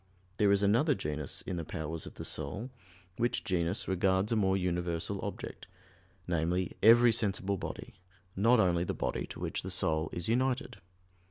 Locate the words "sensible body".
7.13-7.93